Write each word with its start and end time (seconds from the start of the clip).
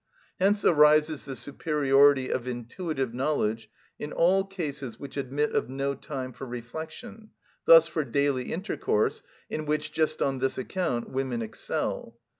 Hence 0.39 0.65
arises 0.65 1.25
the 1.25 1.35
superiority 1.35 2.31
of 2.31 2.47
intuitive 2.47 3.13
knowledge 3.13 3.69
in 3.99 4.11
all 4.11 4.43
cases 4.45 4.99
which 4.99 5.15
admit 5.15 5.51
of 5.51 5.69
no 5.69 5.93
time 5.93 6.33
for 6.33 6.47
reflection; 6.47 7.29
thus 7.65 7.87
for 7.87 8.03
daily 8.03 8.51
intercourse, 8.51 9.21
in 9.47 9.67
which, 9.67 9.91
just 9.93 10.19
on 10.19 10.39
this 10.39 10.57
account, 10.57 11.09
women 11.11 11.43
excel. 11.43 12.17